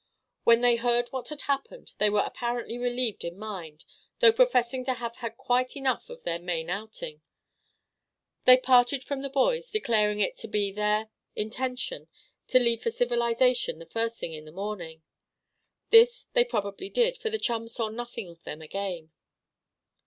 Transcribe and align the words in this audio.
When 0.45 0.61
they 0.61 0.77
heard 0.77 1.09
what 1.09 1.27
had 1.29 1.41
happened, 1.41 1.91
they 1.99 2.09
were 2.09 2.23
apparently 2.25 2.79
relieved 2.79 3.23
in 3.23 3.37
mind, 3.37 3.85
though 4.17 4.31
professing 4.31 4.83
to 4.85 4.95
have 4.95 5.17
had 5.17 5.37
quite 5.37 5.75
enough 5.77 6.09
of 6.09 6.23
their 6.23 6.39
Maine 6.39 6.71
outing. 6.71 7.21
They 8.45 8.57
parted 8.57 9.03
from 9.03 9.21
the 9.21 9.29
boys, 9.29 9.69
declaring 9.69 10.19
it 10.19 10.35
to 10.37 10.47
be 10.47 10.71
their 10.71 11.11
intention 11.35 12.07
to 12.47 12.57
leave 12.57 12.81
for 12.81 12.89
civilization 12.89 13.77
the 13.77 13.85
first 13.85 14.17
thing 14.19 14.33
in 14.33 14.45
the 14.45 14.51
morning. 14.51 15.03
This 15.91 16.25
they 16.33 16.45
probably 16.45 16.89
did, 16.89 17.15
for 17.15 17.29
the 17.29 17.37
chums 17.37 17.75
saw 17.75 17.89
nothing 17.89 18.27
of 18.27 18.41
them 18.43 18.59
again. 18.59 19.11